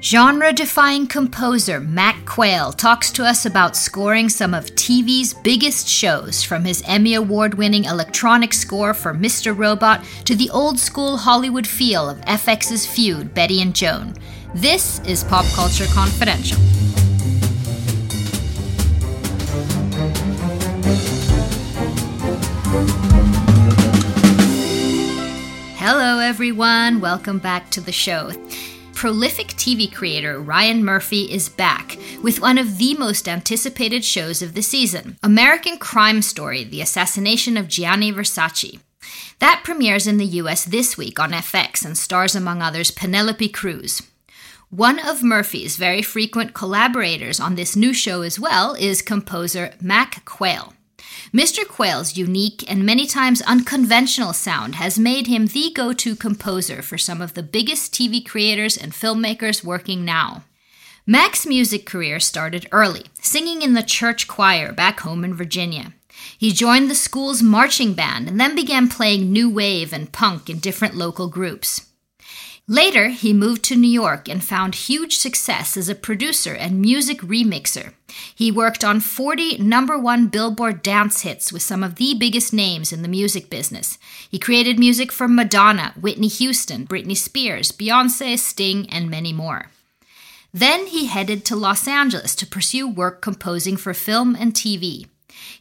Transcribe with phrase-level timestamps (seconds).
[0.00, 6.44] Genre defying composer Mac Quayle talks to us about scoring some of TV's biggest shows,
[6.44, 9.58] from his Emmy Award winning electronic score for Mr.
[9.58, 14.14] Robot to the old school Hollywood feel of FX's feud, Bette and Joan.
[14.54, 16.58] This is Pop Culture Confidential.
[25.76, 27.00] Hello, everyone.
[27.00, 28.30] Welcome back to the show
[28.98, 34.54] prolific TV creator Ryan Murphy is back with one of the most anticipated shows of
[34.54, 38.80] the season American Crime Story The Assassination of Gianni Versace.
[39.38, 44.02] That premieres in the US this week on FX and stars, among others, Penelope Cruz.
[44.68, 50.24] One of Murphy's very frequent collaborators on this new show as well is composer Mac
[50.24, 50.74] Quayle.
[51.32, 51.66] Mr.
[51.66, 56.98] Quayle's unique and many times unconventional sound has made him the go to composer for
[56.98, 60.44] some of the biggest TV creators and filmmakers working now.
[61.06, 65.94] Mac's music career started early, singing in the church choir back home in Virginia.
[66.36, 70.58] He joined the school's marching band and then began playing new wave and punk in
[70.58, 71.87] different local groups.
[72.70, 77.20] Later, he moved to New York and found huge success as a producer and music
[77.22, 77.94] remixer.
[78.34, 82.92] He worked on 40 number one Billboard dance hits with some of the biggest names
[82.92, 83.96] in the music business.
[84.30, 89.70] He created music for Madonna, Whitney Houston, Britney Spears, Beyonce, Sting, and many more.
[90.52, 95.06] Then he headed to Los Angeles to pursue work composing for film and TV.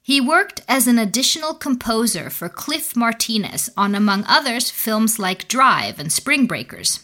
[0.02, 6.00] He worked as an additional composer for Cliff Martinez on, among others, films like Drive
[6.00, 7.02] and Spring Breakers.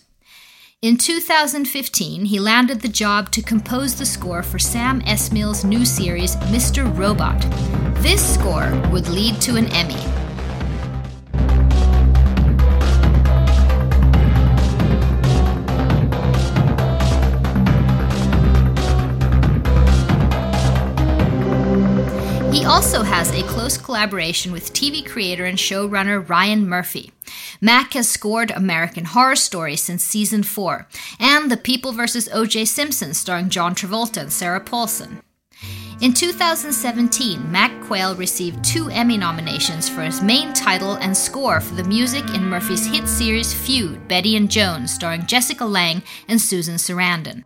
[0.82, 6.36] In 2015, he landed the job to compose the score for Sam Esmail's new series,
[6.52, 6.86] Mr.
[6.98, 7.42] Robot.
[8.02, 10.23] This score would lead to an Emmy.
[22.74, 27.11] Also has a close collaboration with TV creator and showrunner Ryan Murphy.
[27.61, 30.88] Mac has scored American Horror Story since season 4,
[31.20, 32.28] and The People vs.
[32.33, 32.66] O.J.
[32.66, 35.22] Simpson starring John Travolta and Sarah Paulson.
[36.02, 41.76] In 2017, Mac Quayle received two Emmy nominations for his main title and score for
[41.76, 46.78] the music in Murphy's hit series Feud, Bette and Joan, starring Jessica Lange and Susan
[46.78, 47.44] Sarandon.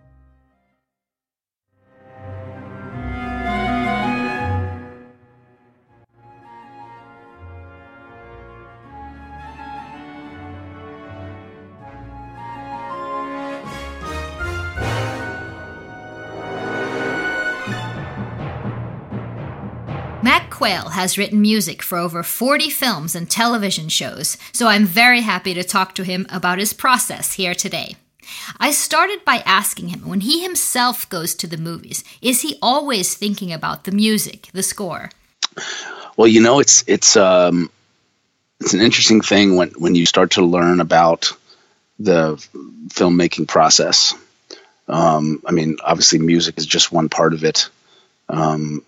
[20.67, 25.53] Quayle has written music for over 40 films and television shows, so I'm very happy
[25.53, 27.95] to talk to him about his process here today.
[28.59, 33.15] I started by asking him when he himself goes to the movies, is he always
[33.15, 35.09] thinking about the music, the score?
[36.17, 37.71] Well, you know, it's it's um,
[38.59, 41.31] it's an interesting thing when when you start to learn about
[41.97, 42.35] the
[42.89, 44.13] filmmaking process.
[44.89, 47.69] Um, I mean, obviously, music is just one part of it,
[48.27, 48.83] um,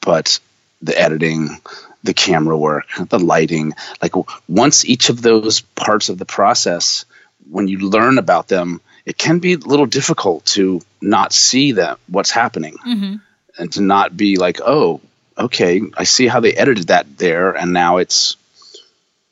[0.00, 0.38] but
[0.82, 1.60] the editing,
[2.04, 3.74] the camera work, the lighting.
[4.00, 4.14] Like
[4.48, 7.04] once each of those parts of the process,
[7.50, 11.98] when you learn about them, it can be a little difficult to not see that
[12.08, 13.16] what's happening mm-hmm.
[13.58, 15.00] and to not be like, oh,
[15.36, 18.36] okay, I see how they edited that there, and now it's,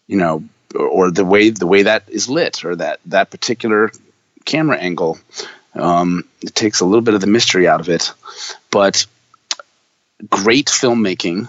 [0.06, 3.90] you know, or, or the way the way that is lit or that that particular
[4.44, 5.18] camera angle.
[5.74, 8.12] Um, it takes a little bit of the mystery out of it,
[8.70, 9.06] but
[10.28, 11.48] great filmmaking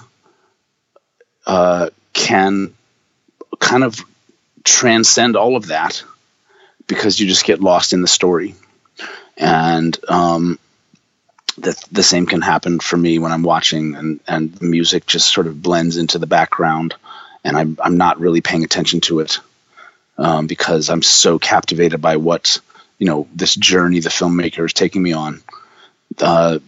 [1.45, 2.73] uh, can
[3.59, 3.99] kind of
[4.63, 6.03] transcend all of that
[6.87, 8.55] because you just get lost in the story.
[9.37, 10.59] And um,
[11.57, 15.47] the, the same can happen for me when I'm watching, and, and music just sort
[15.47, 16.95] of blends into the background,
[17.43, 19.39] and I'm, I'm not really paying attention to it
[20.17, 22.59] um, because I'm so captivated by what,
[22.97, 25.41] you know, this journey the filmmaker is taking me on.
[26.19, 26.59] Uh,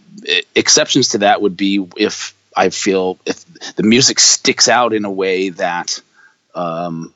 [0.54, 3.44] exceptions to that would be if I feel if
[3.76, 6.00] the music sticks out in a way that
[6.54, 7.14] um,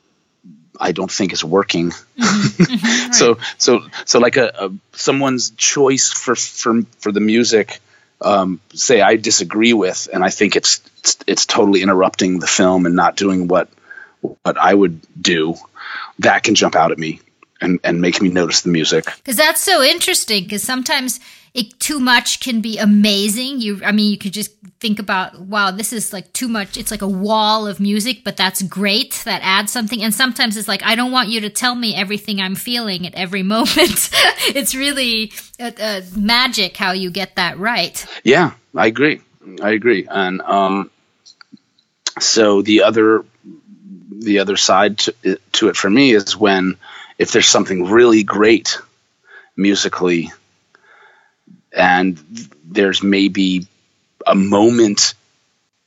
[0.80, 1.90] I don't think is working.
[1.90, 2.62] Mm-hmm.
[2.64, 3.14] Mm-hmm, right.
[3.14, 7.80] so so so like a, a, someone's choice for for for the music.
[8.20, 12.86] Um, say I disagree with, and I think it's, it's it's totally interrupting the film
[12.86, 13.68] and not doing what
[14.20, 15.54] what I would do.
[16.20, 17.20] That can jump out at me.
[17.60, 19.04] and and make me notice the music.
[19.16, 20.44] Because that's so interesting.
[20.44, 21.20] Because sometimes
[21.54, 23.60] it too much can be amazing.
[23.60, 26.76] You, I mean, you could just think about, wow, this is like too much.
[26.76, 29.22] It's like a wall of music, but that's great.
[29.24, 30.02] That adds something.
[30.02, 33.14] And sometimes it's like, I don't want you to tell me everything I'm feeling at
[33.14, 34.10] every moment.
[34.48, 38.04] it's really uh, uh, magic how you get that right.
[38.24, 39.20] Yeah, I agree.
[39.62, 40.08] I agree.
[40.10, 40.90] And um,
[42.18, 43.24] so the other
[44.10, 46.76] the other side to to it for me is when
[47.18, 48.78] if there's something really great
[49.56, 50.32] musically
[51.74, 52.18] and
[52.64, 53.66] there's maybe
[54.26, 55.14] a moment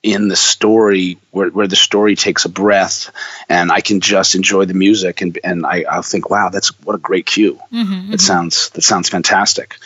[0.03, 3.11] in the story where, where the story takes a breath
[3.49, 6.95] and I can just enjoy the music and, and I, I'll think, wow, that's what
[6.95, 7.55] a great cue.
[7.55, 8.15] Mm-hmm, it mm-hmm.
[8.15, 9.77] sounds, that sounds fantastic.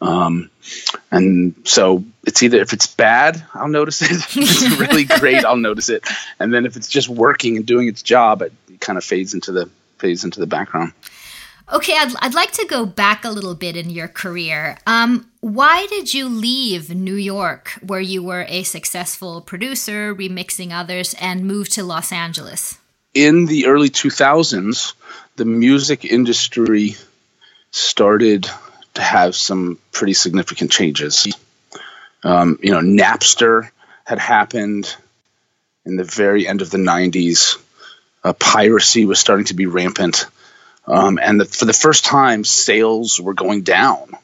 [0.00, 0.50] Um,
[1.10, 4.10] and so it's either if it's bad, I'll notice it.
[4.12, 6.06] if it's really great, I'll notice it.
[6.38, 9.52] And then if it's just working and doing its job, it kind of fades into
[9.52, 10.92] the fades into the background.
[11.72, 14.78] Okay, I'd, I'd like to go back a little bit in your career.
[14.86, 21.14] Um, why did you leave New York, where you were a successful producer, remixing others,
[21.20, 22.78] and move to Los Angeles?
[23.14, 24.94] In the early 2000s,
[25.34, 26.94] the music industry
[27.72, 28.48] started
[28.94, 31.26] to have some pretty significant changes.
[32.22, 33.70] Um, you know, Napster
[34.04, 34.94] had happened
[35.84, 37.58] in the very end of the 90s.
[38.22, 40.26] Uh, piracy was starting to be rampant
[40.86, 44.16] um, and the, for the first time, sales were going down.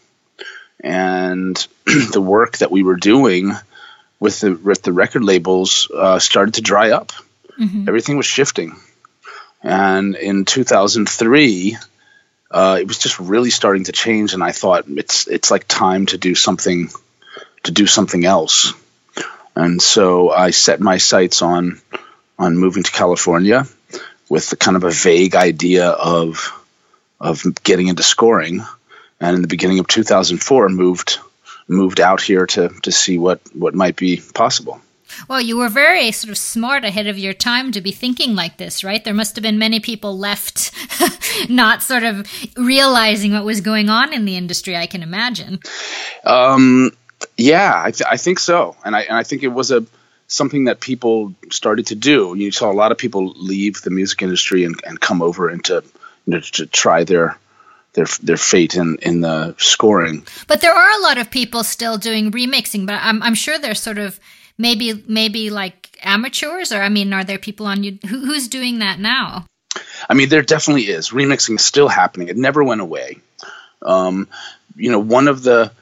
[0.83, 3.53] And the work that we were doing
[4.21, 7.13] with the, with the record labels uh, started to dry up.
[7.59, 7.89] Mm-hmm.
[7.89, 8.77] Everything was shifting.
[9.63, 11.77] And in 2003,
[12.51, 14.35] uh, it was just really starting to change.
[14.35, 16.91] And I thought it's, it's like time to do something,
[17.65, 18.73] to do something else.
[19.55, 21.81] And so I set my sights on,
[22.39, 23.67] on moving to California
[24.33, 26.59] with the kind of a vague idea of
[27.21, 28.65] of getting into scoring,
[29.21, 31.19] and in the beginning of 2004 moved
[31.69, 34.81] moved out here to to see what what might be possible.
[35.29, 38.57] Well, you were very sort of smart ahead of your time to be thinking like
[38.57, 39.05] this, right?
[39.05, 40.73] There must have been many people left
[41.51, 42.27] not sort of
[42.57, 45.61] realizing what was going on in the industry, I can imagine.
[46.25, 46.93] Um,
[47.37, 48.75] yeah, I, th- I think so.
[48.87, 49.85] And I, and I think it was a
[50.33, 52.35] something that people started to do.
[52.37, 55.83] You saw a lot of people leave the music industry and, and come over into
[56.27, 57.39] you know, to try their
[57.95, 60.27] their their fate in in the scoring.
[60.49, 63.81] But there are a lot of people still doing remixing, but I'm I'm sure there's
[63.81, 64.19] sort of
[64.59, 68.79] maybe maybe like amateurs, or I mean, are there people on you who, who's doing
[68.79, 69.47] that now?
[70.09, 72.29] I mean, there definitely is remixing is still happening.
[72.29, 73.19] It never went away.
[73.81, 74.29] Um,
[74.77, 75.73] you know, one of the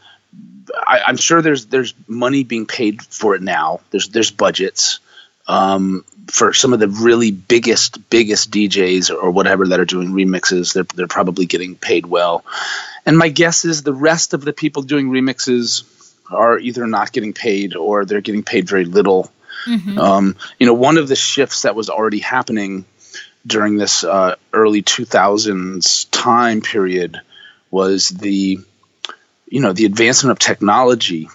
[0.75, 3.81] I, am sure there's there's money being paid for it now.
[3.91, 5.01] There's there's budgets
[5.47, 10.73] um, for some of the really biggest biggest DJs or whatever that are doing remixes.
[10.75, 12.45] They're they're probably getting paid well.
[13.07, 15.85] And my guess is the rest of the people doing remixes
[16.31, 19.31] are either not getting paid or they're getting paid very little.
[19.67, 19.99] Mm-hmm.
[19.99, 22.85] Um, you know, one of the shifts that was already happening
[23.47, 27.21] during this uh, early 2000s time period
[27.71, 28.61] was the
[29.51, 31.29] you know the advancement of technology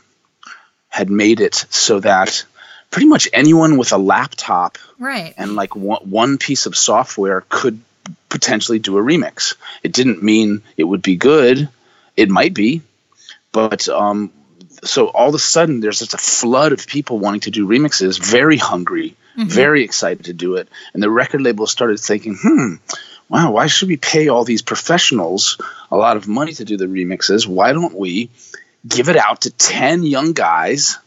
[0.90, 2.46] had made it so that
[2.90, 5.34] pretty much anyone with a laptop right.
[5.38, 7.82] and like one, one piece of software could
[8.30, 9.56] potentially do a remix.
[9.84, 11.68] It didn't mean it would be good.
[12.16, 12.82] It might be,
[13.52, 14.32] but um,
[14.84, 18.18] so all of a sudden there's just a flood of people wanting to do remixes,
[18.18, 19.50] very hungry, mm-hmm.
[19.50, 22.76] very excited to do it, and the record label started thinking, hmm.
[23.30, 26.86] Wow, why should we pay all these professionals a lot of money to do the
[26.86, 27.48] remixes?
[27.48, 28.30] Why don't we
[28.88, 30.98] give it out to 10 young guys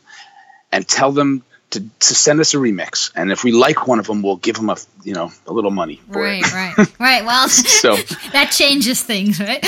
[0.73, 4.07] and tell them to, to send us a remix, and if we like one of
[4.07, 6.01] them, we'll give them a you know a little money.
[6.09, 6.55] right, it.
[6.55, 7.25] right, right.
[7.27, 7.97] Well, so
[8.33, 9.63] that changes things, right?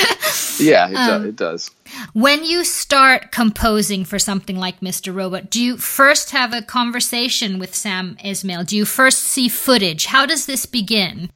[0.59, 1.71] yeah, it, um, do, it does.
[2.15, 5.15] When you start composing for something like Mr.
[5.15, 8.67] Robot, do you first have a conversation with Sam Esmail?
[8.67, 10.07] Do you first see footage?
[10.07, 11.31] How does this begin?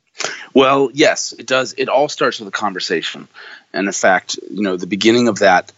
[0.53, 1.75] Well, yes, it does.
[1.77, 3.29] It all starts with a conversation,
[3.73, 5.73] and in fact, you know, the beginning of that,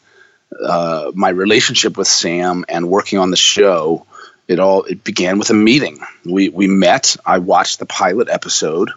[0.63, 4.07] uh, my relationship with Sam and working on the show
[4.49, 5.99] it all it began with a meeting.
[6.25, 7.17] We we met.
[7.25, 8.91] I watched the pilot episode.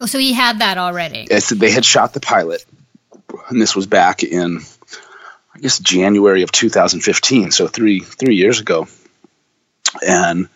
[0.00, 1.26] Oh, so he had that already.
[1.54, 2.64] they had shot the pilot,
[3.48, 4.60] and this was back in,
[5.54, 7.50] I guess January of 2015.
[7.50, 8.88] So three three years ago,
[10.06, 10.48] and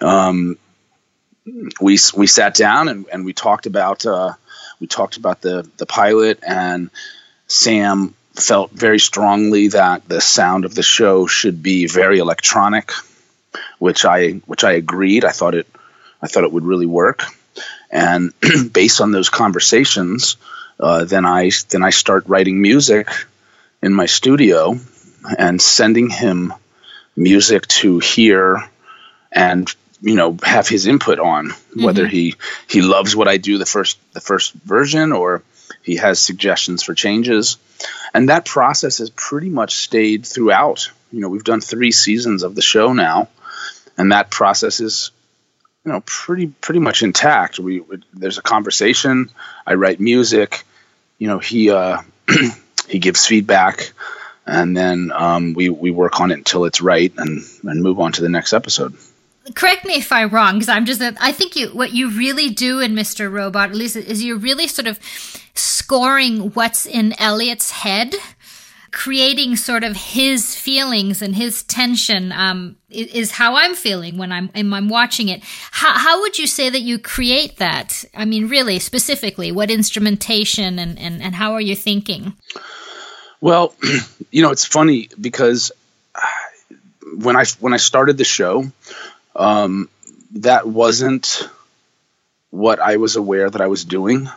[0.00, 0.56] um,
[1.80, 4.32] we we sat down and, and we talked about uh,
[4.80, 6.90] we talked about the the pilot and
[7.46, 12.92] Sam felt very strongly that the sound of the show should be very electronic
[13.78, 15.24] which I which I agreed.
[15.24, 15.66] I thought it
[16.22, 17.24] I thought it would really work.
[17.90, 18.32] And
[18.72, 20.36] based on those conversations,
[20.80, 23.08] uh, then I then I start writing music
[23.82, 24.78] in my studio
[25.38, 26.52] and sending him
[27.16, 28.68] music to hear
[29.32, 32.10] and you know have his input on whether mm-hmm.
[32.10, 32.34] he
[32.68, 35.42] he loves what I do the first the first version or
[35.82, 37.58] he has suggestions for changes.
[38.14, 40.90] And that process has pretty much stayed throughout.
[41.12, 43.28] You know we've done 3 seasons of the show now
[43.96, 45.10] and that process is
[45.84, 47.58] you know pretty pretty much intact.
[47.58, 49.30] We, we there's a conversation.
[49.66, 50.64] I write music.
[51.18, 52.02] You know he uh
[52.88, 53.92] he gives feedback
[54.46, 58.12] and then um, we we work on it until it's right and and move on
[58.12, 58.94] to the next episode
[59.54, 62.80] correct me if I'm wrong, because I'm just, I think you, what you really do
[62.80, 63.30] in Mr.
[63.30, 64.98] Robot, at least, is you're really sort of
[65.54, 68.14] scoring what's in Elliot's head,
[68.90, 74.50] creating sort of his feelings and his tension, um, is how I'm feeling when I'm,
[74.54, 75.42] I'm watching it.
[75.70, 78.04] How, how would you say that you create that?
[78.14, 82.34] I mean, really, specifically, what instrumentation and, and, and how are you thinking?
[83.40, 83.74] Well,
[84.30, 85.72] you know, it's funny because
[87.16, 88.64] when I when I started the show,
[89.36, 89.88] um,
[90.32, 91.48] that wasn't
[92.50, 94.28] what I was aware that I was doing.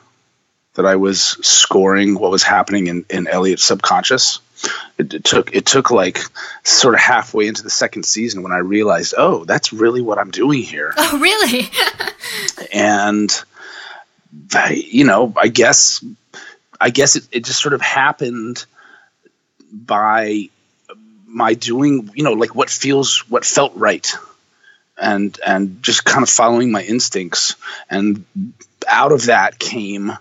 [0.75, 4.39] That I was scoring what was happening in, in Elliot's subconscious.
[4.97, 6.19] It, it, took it took like
[6.63, 10.31] sort of halfway into the second season when I realized, oh, that's really what I'm
[10.31, 10.93] doing here.
[10.95, 11.69] Oh, really?
[12.73, 13.31] and
[14.53, 16.03] I, you know, I guess
[16.79, 18.65] I guess it, it just sort of happened
[19.71, 20.49] by
[21.25, 24.11] my doing, you know, like what feels, what felt right,
[25.01, 27.55] and and just kind of following my instincts,
[27.89, 28.25] and
[28.87, 30.11] out of that came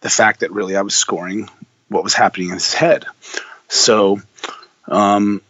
[0.00, 1.48] the fact that really I was scoring
[1.88, 3.06] what was happening in his head.
[3.68, 4.20] So,
[4.86, 5.40] um,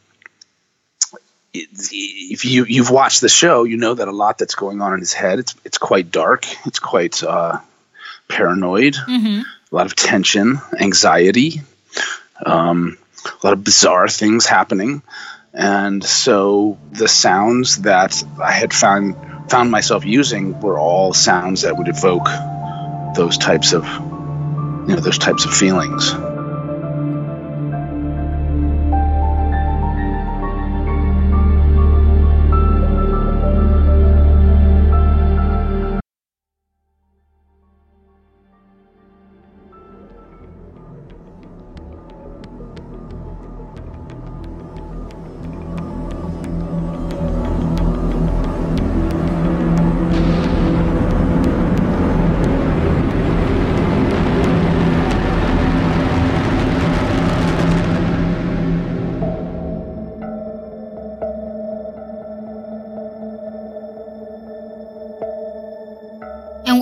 [1.54, 5.00] if you you've watched the show, you know that a lot that's going on in
[5.00, 5.38] his head.
[5.38, 6.46] It's it's quite dark.
[6.66, 7.58] It's quite uh,
[8.28, 8.94] paranoid.
[8.94, 9.40] Mm-hmm.
[9.40, 11.62] A lot of tension, anxiety.
[12.44, 15.02] Um, a lot of bizarre things happening.
[15.54, 21.76] And so the sounds that I had found found myself using were all sounds that
[21.76, 22.26] would evoke
[23.14, 26.14] those types of you know those types of feelings.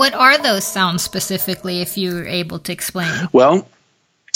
[0.00, 3.28] What are those sounds specifically, if you're able to explain?
[3.32, 3.68] Well,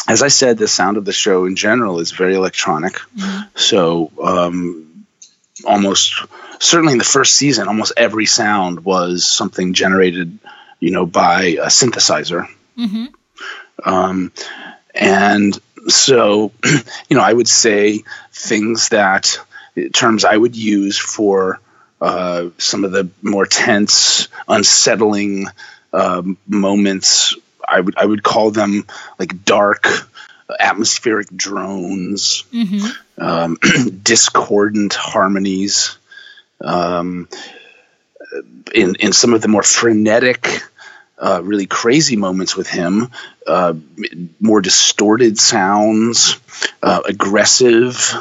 [0.06, 2.92] as I said, the sound of the show in general is very electronic.
[3.16, 3.48] Mm-hmm.
[3.54, 5.06] So, um,
[5.66, 6.22] almost
[6.58, 10.38] certainly in the first season, almost every sound was something generated,
[10.80, 12.46] you know, by a synthesizer.
[12.76, 13.06] Mm-hmm.
[13.88, 14.32] Um,
[14.94, 16.52] and so,
[17.08, 18.04] you know, I would say
[18.34, 19.38] things that
[19.94, 21.58] terms I would use for
[22.04, 25.46] uh, some of the more tense, unsettling
[25.94, 27.34] um, moments.
[27.66, 28.84] I would I would call them
[29.18, 29.86] like dark,
[30.60, 32.90] atmospheric drones, mm-hmm.
[33.16, 33.56] um,
[34.02, 35.96] discordant harmonies.
[36.60, 37.26] Um,
[38.74, 40.62] in in some of the more frenetic,
[41.18, 43.12] uh, really crazy moments with him,
[43.46, 43.72] uh,
[44.40, 46.38] more distorted sounds,
[46.82, 48.14] uh, aggressive,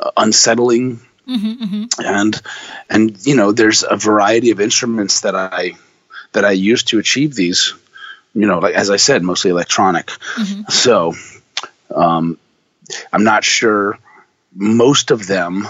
[0.00, 2.04] uh, unsettling Mm-hmm, mm-hmm.
[2.04, 2.42] And
[2.90, 5.72] and you know, there's a variety of instruments that I
[6.32, 7.74] that I use to achieve these.
[8.34, 10.06] You know, like as I said, mostly electronic.
[10.06, 10.62] Mm-hmm.
[10.70, 11.12] So
[11.94, 12.38] um,
[13.12, 13.98] I'm not sure
[14.54, 15.66] most of them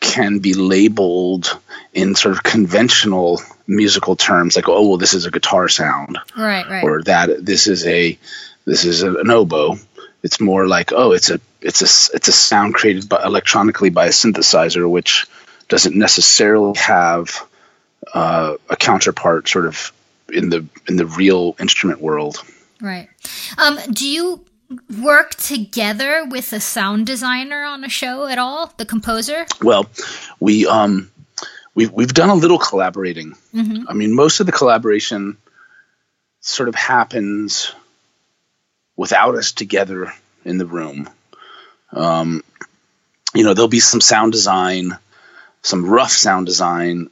[0.00, 1.58] can be labeled
[1.92, 6.68] in sort of conventional musical terms like oh well this is a guitar sound right
[6.68, 8.18] right or that this is a
[8.64, 9.76] this is an oboe
[10.22, 14.06] it's more like oh it's a it's a it's a sound created by, electronically by
[14.06, 15.26] a synthesizer which
[15.68, 17.46] doesn't necessarily have
[18.12, 19.92] uh, a counterpart sort of
[20.32, 22.42] in the in the real instrument world.
[22.80, 23.08] Right.
[23.58, 24.44] Um, do you
[25.02, 28.72] work together with a sound designer on a show at all?
[28.76, 29.46] The composer?
[29.62, 29.86] Well
[30.38, 31.10] we um
[31.74, 33.34] we've, we've done a little collaborating.
[33.54, 33.88] Mm-hmm.
[33.88, 35.36] i mean most of the collaboration
[36.40, 37.72] sort of happens
[39.00, 40.12] without us together
[40.44, 41.08] in the room.
[41.90, 42.44] Um,
[43.34, 44.98] you know, there'll be some sound design,
[45.62, 47.08] some rough sound design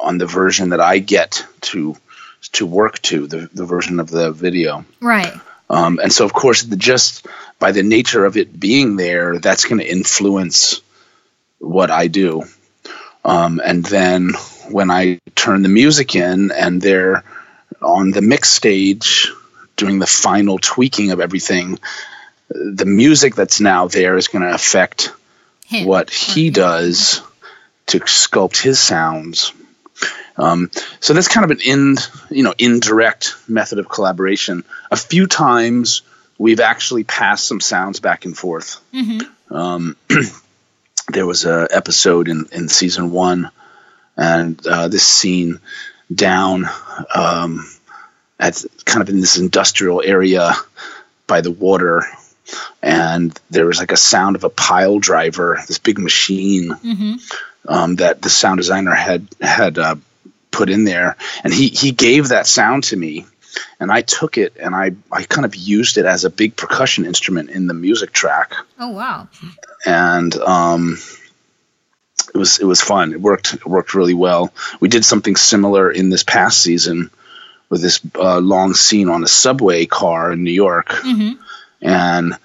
[0.00, 1.96] on the version that I get to
[2.52, 4.84] to work to the the version of the video.
[5.00, 5.34] Right.
[5.68, 7.26] Um, and so, of course, the, just
[7.58, 10.82] by the nature of it being there, that's going to influence
[11.58, 12.44] what I do.
[13.24, 14.34] Um, and then
[14.70, 17.24] when I turn the music in and they're
[17.82, 19.32] on the mix stage
[19.76, 21.78] doing the final tweaking of everything,
[22.48, 25.12] the music that's now there is going to affect
[25.66, 25.86] Him.
[25.86, 27.22] what he does
[27.86, 29.52] to sculpt his sounds.
[30.36, 31.96] Um, so that's kind of an in,
[32.30, 34.64] you know, indirect method of collaboration.
[34.90, 36.02] A few times
[36.38, 38.80] we've actually passed some sounds back and forth.
[38.92, 39.54] Mm-hmm.
[39.54, 39.96] Um,
[41.08, 43.50] there was a episode in, in season one,
[44.16, 45.60] and uh, this scene
[46.12, 46.66] down
[47.14, 47.68] um,
[48.38, 50.52] at kind of in this industrial area
[51.26, 52.04] by the water
[52.82, 57.14] and there was like a sound of a pile driver, this big machine mm-hmm.
[57.66, 59.96] um, that the sound designer had had uh,
[60.50, 63.26] put in there, and he he gave that sound to me,
[63.80, 67.06] and I took it and I I kind of used it as a big percussion
[67.06, 68.52] instrument in the music track.
[68.78, 69.28] Oh wow!
[69.86, 70.98] And um,
[72.34, 73.12] it was it was fun.
[73.12, 74.52] It worked it worked really well.
[74.80, 77.10] We did something similar in this past season
[77.68, 80.88] with this uh, long scene on a subway car in New York.
[80.88, 81.42] Mm-hmm.
[81.82, 82.36] And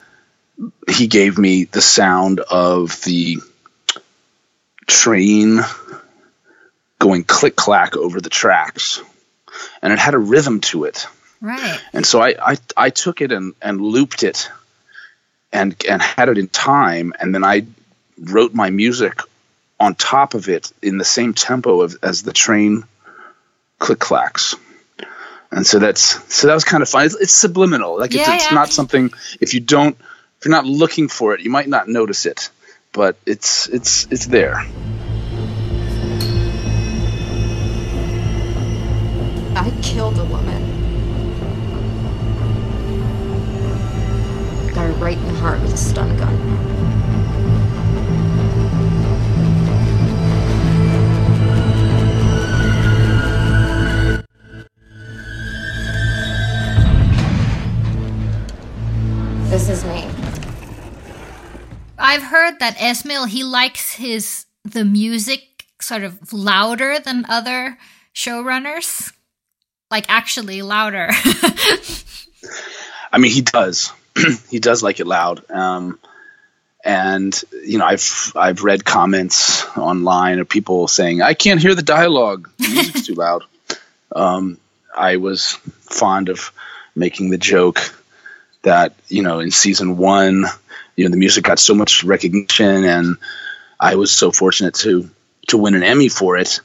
[0.90, 3.38] he gave me the sound of the
[4.88, 5.60] train
[6.98, 9.02] going click clack over the tracks.
[9.82, 11.08] And it had a rhythm to it.
[11.42, 11.80] Right.
[11.94, 14.50] And so i i, I took it and, and looped it
[15.54, 17.14] and and had it in time.
[17.20, 17.66] And then i
[18.20, 19.22] wrote my music
[19.80, 22.84] on top of it in the same tempo of, as the train
[23.78, 24.56] click clacks
[25.52, 27.06] and so that's so that was kind of fun.
[27.06, 28.56] It's, it's subliminal, like yeah, it's, it's yeah.
[28.56, 29.98] not something if you don't
[30.40, 32.50] if you're not looking for it, you might not notice it,
[32.92, 34.56] but it's it's it's there.
[39.56, 40.78] I killed a woman.
[44.74, 46.79] Got her right in the heart with a stun gun.
[59.50, 60.08] This is me.
[61.98, 67.80] I've heard that Esmail he likes his the music sort of louder than other
[68.14, 69.12] showrunners.
[69.90, 71.08] Like actually louder.
[73.12, 73.92] I mean, he does.
[74.52, 75.44] he does like it loud.
[75.50, 75.98] Um,
[76.86, 77.34] and
[77.66, 82.52] you know, I've I've read comments online of people saying I can't hear the dialogue.
[82.60, 83.46] The music's too loud.
[84.16, 84.58] Um,
[84.98, 86.52] I was fond of
[86.96, 87.94] making the joke
[88.64, 90.46] that you know in season one
[90.96, 93.18] you know the music got so much recognition and
[93.80, 95.10] i was so fortunate to
[95.48, 96.60] to win an emmy for it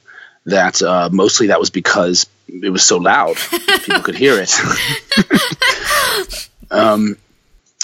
[0.45, 3.35] that uh, mostly that was because it was so loud.
[3.83, 4.53] People could hear it.
[6.71, 7.17] Um,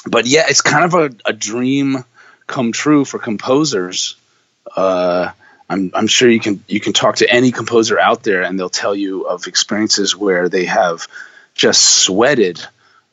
[0.08, 2.04] but yeah it's kind of a, a dream
[2.47, 4.15] come true for composers.
[4.76, 5.32] Uh,
[5.69, 8.69] I'm, I'm sure you can you can talk to any composer out there and they'll
[8.69, 11.08] tell you of experiences where they have
[11.54, 12.60] just sweated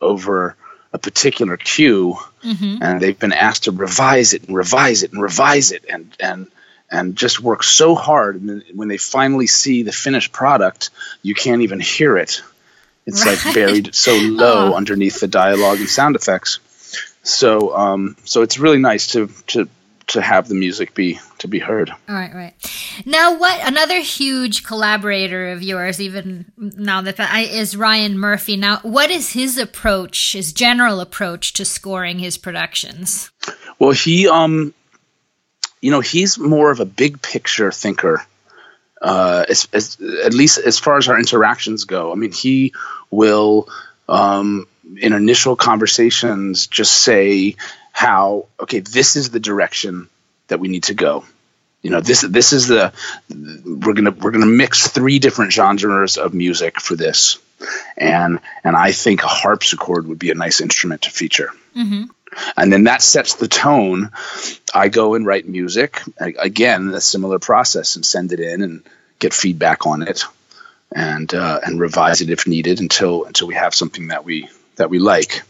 [0.00, 0.56] over
[0.92, 2.82] a particular cue mm-hmm.
[2.82, 6.46] and they've been asked to revise it and revise it and revise it and and
[6.90, 10.90] and just work so hard and when they finally see the finished product
[11.22, 12.42] you can't even hear it
[13.06, 13.44] it's right.
[13.44, 14.74] like buried so low oh.
[14.74, 16.60] underneath the dialogue and sound effects
[17.22, 19.68] so um, so it's really nice to to
[20.06, 21.90] to have the music be to be heard.
[21.90, 22.54] All right, right.
[23.04, 28.56] Now, what another huge collaborator of yours, even now that I, is Ryan Murphy.
[28.56, 33.30] Now, what is his approach, his general approach to scoring his productions?
[33.78, 34.74] Well, he, um,
[35.80, 38.24] you know, he's more of a big picture thinker.
[39.00, 42.10] Uh, as, as, at least as far as our interactions go.
[42.10, 42.74] I mean, he
[43.12, 43.68] will,
[44.08, 47.54] um, in initial conversations, just say,
[47.98, 50.08] how okay this is the direction
[50.48, 51.24] that we need to go.
[51.82, 52.92] You know this this is the
[53.30, 57.38] we're gonna we're gonna mix three different genres of music for this.
[57.96, 61.50] And and i think a harpsichord would be a nice instrument to feature.
[61.76, 62.04] Mm-hmm.
[62.56, 64.10] and then that sets the tone.
[64.74, 68.82] I go and write music again a similar process and send it in and
[69.18, 70.24] get feedback on it
[70.92, 74.90] and uh, and revise it if needed until until we have something that we that
[74.90, 75.42] we like.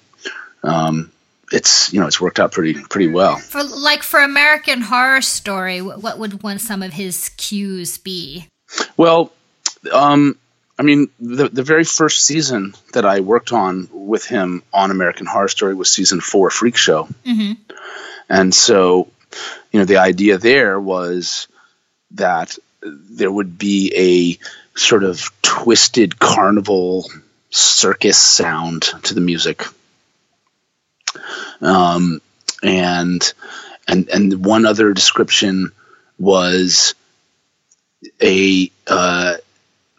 [0.63, 1.11] Um,
[1.53, 3.37] it's you know it's worked out pretty pretty well.
[3.37, 8.49] For like for American Horror Story, what would one some of his cues be?
[8.97, 9.33] Well,
[9.93, 10.37] um,
[10.79, 15.27] I mean, the the very first season that I worked on with him on American
[15.27, 17.53] Horror Story was season four, Freak Show, mm-hmm.
[18.29, 19.09] and so
[19.73, 21.49] you know the idea there was
[22.13, 27.11] that there would be a sort of twisted carnival
[27.51, 29.65] circus sound to the music
[31.61, 32.21] Um,
[32.63, 33.33] and
[33.87, 35.73] and and one other description
[36.19, 36.95] was
[38.23, 39.35] a uh,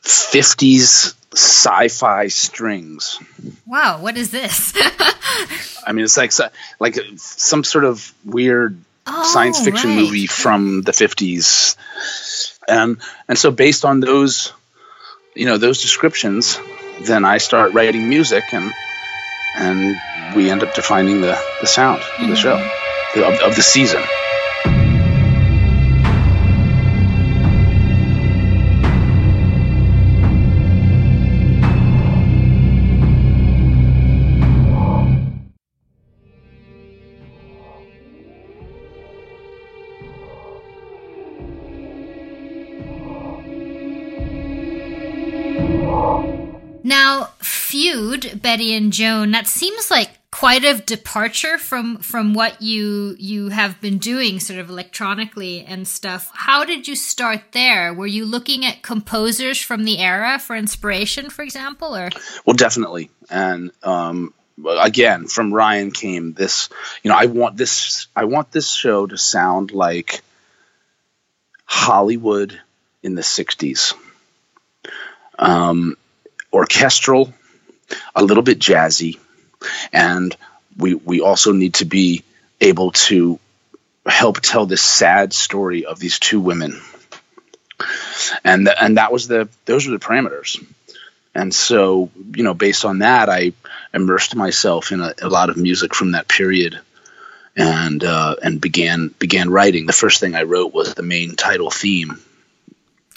[0.04, 3.20] 50s sci-fi strings.
[3.66, 4.74] Wow, what is this?
[5.86, 6.34] I mean, it's like
[6.80, 8.78] like some sort of weird
[9.12, 10.00] Oh, science fiction right.
[10.02, 11.76] movie from the 50s.
[12.68, 14.54] And and so based on those
[15.36, 16.60] you know those descriptions,
[17.02, 18.72] then I start writing music and
[19.56, 19.96] and
[20.36, 22.56] we end up defining the the sound of the show
[23.16, 24.02] of, of the season.
[46.82, 49.32] Now, feud Bette and Joan.
[49.32, 54.58] That seems like quite a departure from from what you you have been doing, sort
[54.58, 56.32] of electronically and stuff.
[56.34, 57.94] How did you start there?
[57.94, 62.10] Were you looking at composers from the era for inspiration, for example, or
[62.46, 63.10] Well, definitely.
[63.30, 64.34] And um,
[64.66, 66.70] again, from Ryan came this.
[67.04, 68.08] You know, I want this.
[68.16, 70.22] I want this show to sound like
[71.66, 72.58] Hollywood
[73.04, 73.94] in the '60s.
[75.38, 75.98] Um,
[76.54, 77.34] orchestral,
[78.16, 79.20] a little bit jazzy,
[79.92, 80.36] and
[80.78, 82.24] we we also need to be
[82.62, 83.40] able to
[84.06, 86.80] help tell this sad story of these two women.
[88.44, 90.64] And th- and that was the those were the parameters.
[91.36, 93.54] And so, you know, based on that, I
[93.94, 96.80] immersed myself in a, a lot of music from that period,
[97.56, 99.86] and uh, and began began writing.
[99.86, 102.20] The first thing I wrote was the main title theme.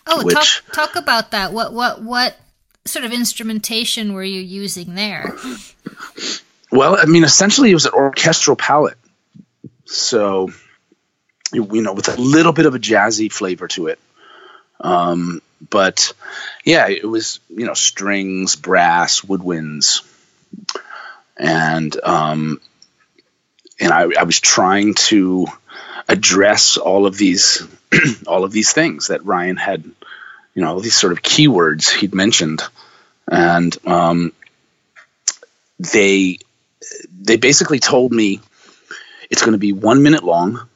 [0.06, 1.52] oh, Which- talk talk about that.
[1.52, 2.36] What what what
[2.84, 5.34] sort of instrumentation were you using there?
[6.70, 8.98] Well, I mean, essentially, it was an orchestral palette.
[9.84, 10.50] So,
[11.52, 13.98] you know, with a little bit of a jazzy flavor to it.
[14.80, 16.12] Um, but
[16.64, 20.02] yeah, it was you know strings, brass, woodwinds,
[21.36, 22.60] and um,
[23.78, 25.46] and I, I was trying to
[26.08, 27.66] address all of these
[28.26, 29.84] all of these things that Ryan had,
[30.54, 32.62] you know, all these sort of keywords he'd mentioned,
[33.30, 34.32] and um,
[35.78, 36.38] they
[37.20, 38.40] they basically told me
[39.30, 40.68] it's going to be one minute long,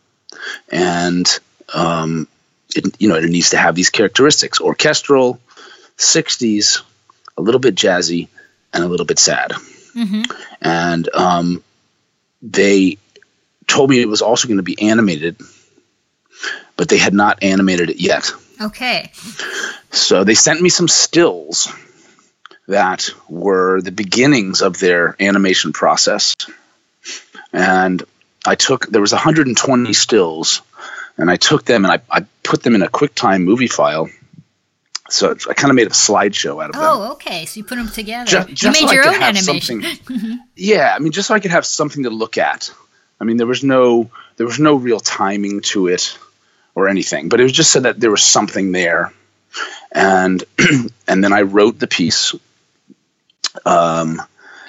[0.70, 1.38] and
[1.74, 2.26] um,
[2.74, 5.40] it, you know it needs to have these characteristics: orchestral,
[5.98, 6.82] '60s,
[7.36, 8.28] a little bit jazzy,
[8.72, 9.52] and a little bit sad.
[10.60, 11.62] And um,
[12.42, 12.98] they
[13.66, 15.40] told me it was also going to be animated,
[16.76, 18.30] but they had not animated it yet.
[18.60, 19.10] Okay.
[19.90, 21.72] So they sent me some stills
[22.68, 26.36] that were the beginnings of their animation process.
[27.52, 28.02] And
[28.44, 30.62] I took, there was 120 stills,
[31.16, 34.08] and I took them and I, I put them in a QuickTime movie file.
[35.08, 36.82] So I kind of made a slideshow out of them.
[36.84, 37.44] Oh, okay.
[37.46, 38.26] So you put them together.
[38.26, 39.84] Ju- you made so your own animation.
[40.56, 42.72] yeah, I mean, just so I could have something to look at.
[43.20, 46.18] I mean, there was no there was no real timing to it
[46.76, 49.12] or anything, but it was just so that there was something there.
[49.90, 50.44] And
[51.08, 52.34] and then I wrote the piece.
[53.64, 54.20] Um,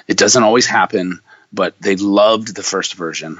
[0.08, 1.20] it doesn't always happen,
[1.52, 3.38] but they loved the first version.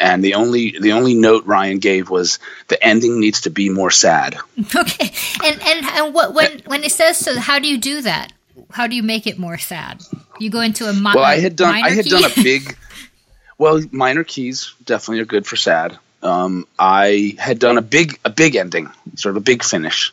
[0.00, 3.90] And the only the only note Ryan gave was the ending needs to be more
[3.90, 4.36] sad.
[4.74, 5.12] Okay.
[5.44, 8.32] And and and what when when it says so, how do you do that?
[8.70, 10.02] How do you make it more sad?
[10.40, 12.10] You go into a mi- Well, I had done I had key?
[12.10, 12.76] done a big.
[13.58, 15.98] Well, minor keys definitely are good for sad.
[16.22, 20.12] Um, I had done a big a big ending, sort of a big finish,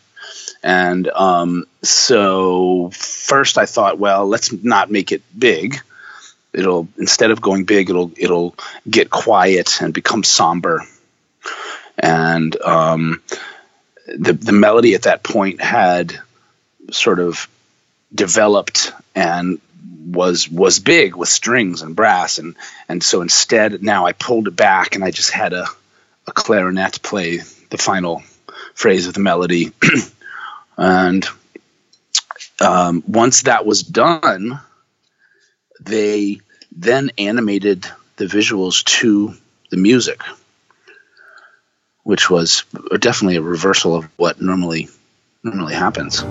[0.63, 5.79] and um, so first I thought, well, let's not make it big.
[6.51, 8.55] It'll instead of going big, it'll it'll
[8.89, 10.83] get quiet and become somber.
[11.97, 13.21] And um,
[14.07, 16.19] the the melody at that point had
[16.91, 17.47] sort of
[18.13, 19.59] developed and
[20.07, 22.55] was was big with strings and brass and
[22.87, 25.67] and so instead now I pulled it back and I just had a
[26.29, 27.39] a clarinet play
[27.69, 28.23] the final
[28.73, 29.71] phrase of the melody.
[30.81, 31.27] And
[32.61, 34.61] um, once that was done
[35.81, 36.39] they
[36.71, 37.85] then animated
[38.17, 39.33] the visuals to
[39.71, 40.21] the music
[42.03, 42.63] which was
[42.99, 44.89] definitely a reversal of what normally
[45.43, 46.23] normally happens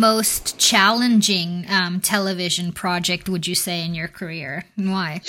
[0.00, 5.22] most challenging um, television project, would you say, in your career, and why?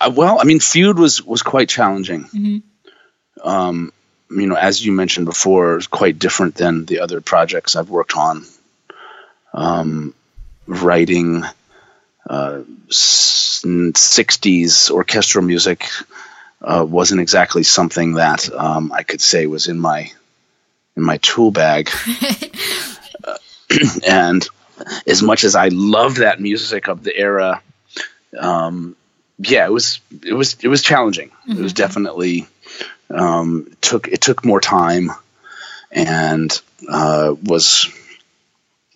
[0.00, 2.24] Uh, well, I mean, Feud was was quite challenging.
[2.24, 3.48] Mm-hmm.
[3.48, 3.92] Um,
[4.30, 8.16] you know, as you mentioned before, it's quite different than the other projects I've worked
[8.16, 8.44] on.
[9.54, 10.14] Um,
[10.66, 11.42] writing
[12.28, 15.84] uh, 60s orchestral music
[16.60, 20.10] uh, wasn't exactly something that um, I could say was in my
[20.96, 21.90] in my tool bag.
[24.06, 24.46] and
[25.06, 27.62] as much as I loved that music of the era,
[28.38, 28.96] um,
[29.38, 31.30] yeah, it was it was it was challenging.
[31.30, 31.52] Mm-hmm.
[31.52, 31.82] It was mm-hmm.
[31.82, 32.46] definitely
[33.10, 35.10] um, took it took more time,
[35.90, 37.88] and uh, was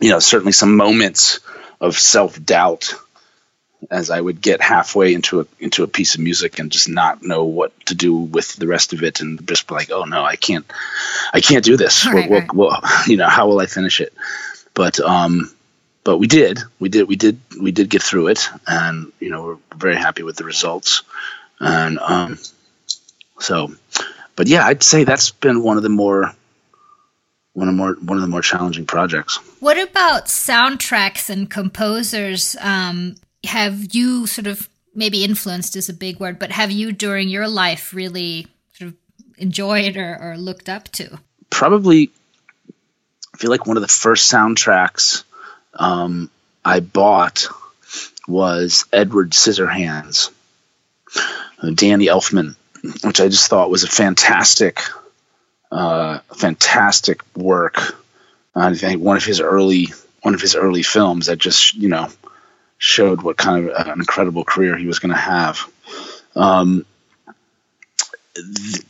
[0.01, 1.41] you know certainly some moments
[1.81, 2.95] of self doubt
[3.91, 7.23] as I would get halfway into a into a piece of music and just not
[7.23, 10.23] know what to do with the rest of it, and just be like, oh no,
[10.25, 10.65] I can't,
[11.33, 12.07] I can't do this.
[12.13, 12.55] Right, well, right.
[12.55, 14.13] well, you know, how will I finish it?
[14.75, 15.51] But um,
[16.05, 19.45] but we did, we did, we did, we did get through it, and you know,
[19.45, 21.03] we're very happy with the results,
[21.61, 22.39] and um,
[23.39, 23.73] so,
[24.35, 26.35] but yeah, I'd say that's been one of the more
[27.53, 29.37] one of more one of the more challenging projects.
[29.61, 32.57] What about soundtracks and composers?
[32.61, 37.29] Um, have you sort of maybe influenced is a big word, but have you during
[37.29, 38.97] your life really sort of
[39.39, 41.19] enjoyed or, or looked up to?
[41.51, 42.11] Probably,
[43.35, 45.25] I feel like one of the first soundtracks
[45.75, 46.31] um,
[46.65, 47.49] I bought
[48.29, 50.31] was Edward Scissorhands,
[51.63, 52.57] uh, Danny Elfman,
[53.03, 54.81] which I just thought was a fantastic,
[55.71, 57.97] uh, fantastic work.
[58.55, 59.89] I think one of his early
[60.21, 62.09] one of his early films that just you know
[62.79, 65.61] showed what kind of an incredible career he was going to have.
[66.35, 66.85] Um,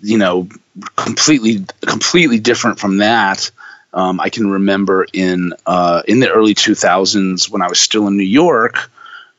[0.00, 0.48] you know,
[0.96, 3.50] completely completely different from that.
[3.94, 8.16] Um, I can remember in uh, in the early 2000s when I was still in
[8.16, 8.90] New York,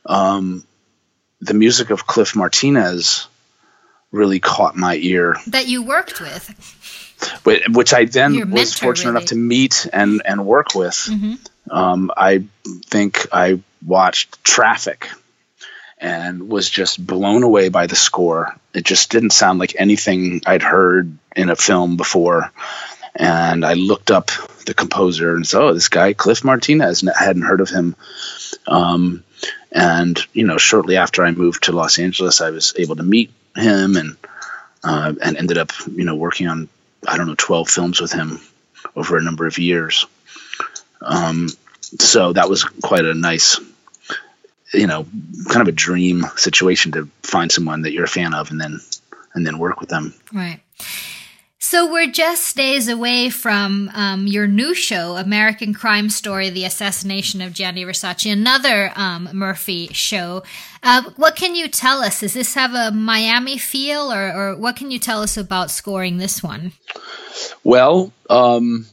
[0.06, 0.64] um,
[1.40, 3.26] the music of Cliff Martinez
[4.12, 5.36] really caught my ear.
[5.48, 6.48] That you worked with.
[7.44, 9.16] Which I then was fortunate really.
[9.18, 10.94] enough to meet and, and work with.
[10.94, 11.34] Mm-hmm.
[11.70, 12.44] Um, I
[12.86, 15.08] think I watched Traffic
[15.98, 18.54] and was just blown away by the score.
[18.74, 22.52] It just didn't sound like anything I'd heard in a film before.
[23.16, 24.30] And I looked up
[24.66, 27.94] the composer and said, "Oh, this guy Cliff Martinez." I hadn't heard of him.
[28.66, 29.22] Um,
[29.70, 33.30] and you know, shortly after I moved to Los Angeles, I was able to meet
[33.54, 34.16] him and
[34.82, 36.68] uh, and ended up you know working on
[37.06, 38.40] I don't know twelve films with him
[38.96, 40.06] over a number of years.
[41.00, 41.48] Um,
[42.00, 43.60] so that was quite a nice
[44.74, 45.06] you know,
[45.48, 48.80] kind of a dream situation to find someone that you're a fan of and then
[49.34, 50.14] and then work with them.
[50.32, 50.60] Right.
[51.74, 57.42] So we're just days away from um, your new show, American Crime Story: The Assassination
[57.42, 60.44] of Gianni Versace, another um, Murphy show.
[60.84, 62.20] Uh, what can you tell us?
[62.20, 66.18] Does this have a Miami feel, or, or what can you tell us about scoring
[66.18, 66.74] this one?
[67.64, 68.86] Well, um,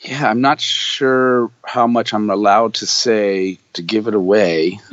[0.00, 4.80] yeah, I'm not sure how much I'm allowed to say to give it away.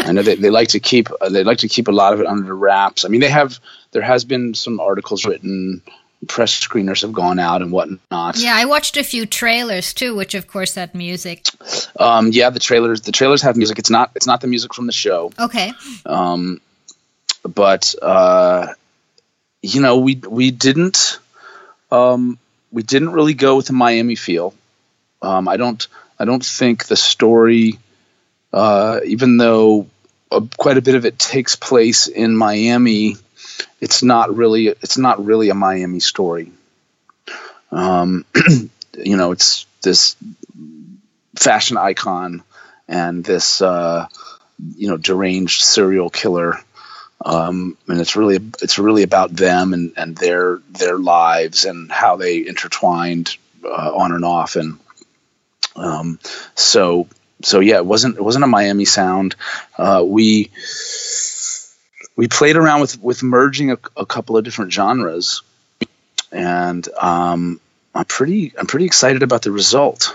[0.00, 2.26] I know they, they like to keep they like to keep a lot of it
[2.26, 3.06] under wraps.
[3.06, 3.58] I mean, they have
[3.92, 5.80] there has been some articles written,
[6.26, 8.38] press screeners have gone out and whatnot.
[8.38, 11.46] Yeah, I watched a few trailers too, which of course had music.
[11.98, 13.78] Um, yeah, the trailers the trailers have music.
[13.78, 15.32] It's not it's not the music from the show.
[15.38, 15.72] Okay.
[16.04, 16.60] Um,
[17.42, 18.68] but uh,
[19.62, 21.18] you know, we we didn't.
[21.90, 22.38] Um,
[22.70, 24.54] we didn't really go with the Miami feel.
[25.22, 25.86] Um, I don't
[26.18, 27.78] I don't think the story,
[28.52, 29.86] uh, even though
[30.30, 33.16] a, quite a bit of it takes place in Miami,
[33.80, 36.52] it's not really it's not really a Miami story.
[37.72, 38.24] Um,
[38.98, 40.16] you know, it's this
[41.36, 42.42] fashion icon
[42.88, 44.06] and this uh,
[44.76, 46.58] you know deranged serial killer.
[47.22, 52.16] Um, and it's really it's really about them and, and their their lives and how
[52.16, 54.56] they intertwined uh, on and off.
[54.56, 54.78] And
[55.76, 56.18] um,
[56.54, 57.08] so
[57.42, 59.36] so yeah it wasn't it wasn't a Miami sound.
[59.76, 60.50] Uh, we
[62.20, 65.40] we played around with with merging a, a couple of different genres
[66.30, 67.58] and um,
[67.94, 70.14] I'm pretty I'm pretty excited about the result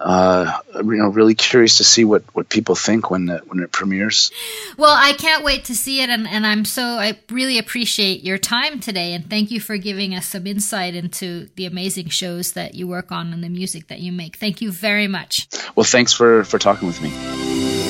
[0.00, 3.70] uh, you know, really curious to see what, what people think when it, when it
[3.70, 4.32] premieres.
[4.78, 8.38] Well, I can't wait to see it, and, and I'm so I really appreciate your
[8.38, 12.74] time today, and thank you for giving us some insight into the amazing shows that
[12.74, 14.36] you work on and the music that you make.
[14.36, 15.46] Thank you very much.
[15.76, 17.81] Well, thanks for for talking with me.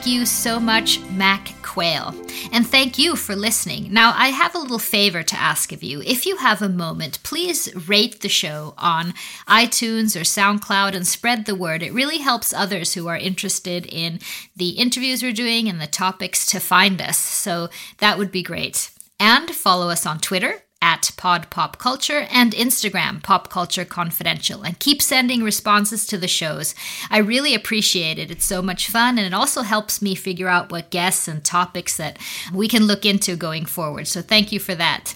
[0.00, 2.14] Thank you so much, Mac Quayle.
[2.52, 3.92] And thank you for listening.
[3.92, 6.00] Now, I have a little favor to ask of you.
[6.00, 9.12] If you have a moment, please rate the show on
[9.46, 11.82] iTunes or SoundCloud and spread the word.
[11.82, 14.20] It really helps others who are interested in
[14.56, 17.18] the interviews we're doing and the topics to find us.
[17.18, 18.90] So that would be great.
[19.20, 24.78] And follow us on Twitter at Pod Pop Culture and Instagram Pop Culture Confidential and
[24.78, 26.74] keep sending responses to the shows.
[27.10, 28.30] I really appreciate it.
[28.30, 31.96] It's so much fun and it also helps me figure out what guests and topics
[31.96, 32.18] that
[32.52, 34.08] we can look into going forward.
[34.08, 35.14] So thank you for that.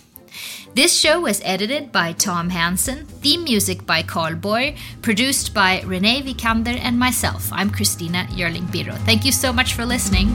[0.74, 6.22] This show was edited by Tom Hansen, theme music by Carl Boy, produced by Renee
[6.22, 7.48] Vikander and myself.
[7.52, 8.96] I'm Christina Jeurling Birro.
[9.04, 10.34] Thank you so much for listening.